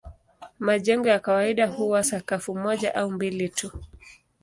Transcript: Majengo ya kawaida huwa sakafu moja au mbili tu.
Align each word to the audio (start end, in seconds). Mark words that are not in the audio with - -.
Majengo 0.59 1.07
ya 1.07 1.19
kawaida 1.19 1.67
huwa 1.67 2.03
sakafu 2.03 2.55
moja 2.55 2.95
au 2.95 3.11
mbili 3.11 3.49
tu. 3.49 3.81